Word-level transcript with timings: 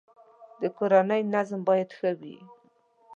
د 0.61 0.63
کورنی 0.77 1.21
نظم 1.33 1.59
باید 1.69 1.89
ښه 1.97 2.09
وی 2.19 2.35